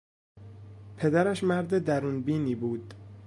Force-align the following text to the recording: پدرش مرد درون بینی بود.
پدرش 0.97 1.43
مرد 1.43 1.77
درون 1.85 2.21
بینی 2.21 2.55
بود. 2.55 2.93